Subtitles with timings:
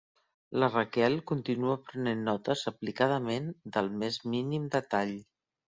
[0.61, 5.17] La Raquel continua prenent notes aplicadament del més mínim detall.